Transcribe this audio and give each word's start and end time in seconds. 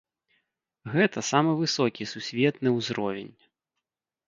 Гэта 0.93 1.23
самы 1.31 1.51
высокі 1.61 2.09
сусветны 2.15 2.69
ўзровень. 2.79 3.33